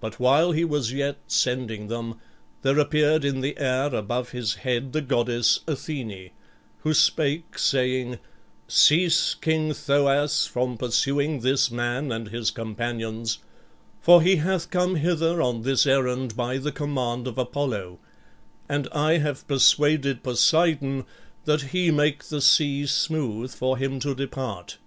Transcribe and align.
But 0.00 0.18
while 0.18 0.50
he 0.50 0.64
was 0.64 0.92
yet 0.92 1.18
sending 1.28 1.86
them, 1.86 2.18
there 2.62 2.76
appeared 2.76 3.24
in 3.24 3.40
the 3.40 3.56
air 3.56 3.94
above 3.94 4.30
his 4.30 4.54
head 4.56 4.92
the 4.92 5.00
goddess 5.00 5.60
Athene, 5.68 6.30
who 6.78 6.92
spake, 6.92 7.56
saying, 7.56 8.18
"Cease, 8.66 9.34
King 9.40 9.72
Thoas, 9.72 10.44
from 10.48 10.76
pursuing 10.76 11.38
this 11.38 11.70
man 11.70 12.10
and 12.10 12.30
his 12.30 12.50
companions; 12.50 13.38
for 14.00 14.20
he 14.22 14.34
hath 14.38 14.70
come 14.70 14.96
hither 14.96 15.40
on 15.40 15.62
this 15.62 15.86
errand 15.86 16.34
by 16.34 16.58
the 16.58 16.72
command 16.72 17.28
of 17.28 17.38
Apollo; 17.38 18.00
and 18.68 18.88
I 18.90 19.18
have 19.18 19.46
persuaded 19.46 20.24
Poseidon 20.24 21.04
that 21.44 21.62
he 21.70 21.92
make 21.92 22.24
the 22.24 22.40
sea 22.40 22.86
smooth 22.86 23.54
for 23.54 23.76
him 23.78 24.00
to 24.00 24.16
depart." 24.16 24.78